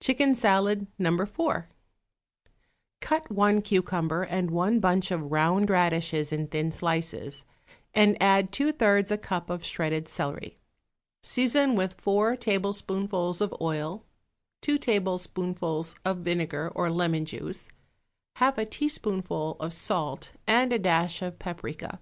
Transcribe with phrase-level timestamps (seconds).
[0.00, 1.10] =Chicken Salad, No.
[1.10, 1.64] 4.=
[3.00, 7.44] Cut one cucumber and one bunch of round radishes in thin slices,
[7.92, 10.56] and add two thirds a cup of shredded celery.
[11.24, 14.04] Season with four tablespoonfuls of oil,
[14.62, 17.66] two tablespoonfuls of vinegar or lemon juice,
[18.36, 21.98] half a teaspoonful of salt and a dash of paprica.